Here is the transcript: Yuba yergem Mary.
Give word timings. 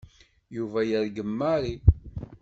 Yuba 0.55 0.79
yergem 0.89 1.31
Mary. 1.39 1.75